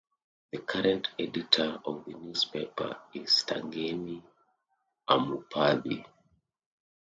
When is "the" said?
0.51-0.57, 2.05-2.13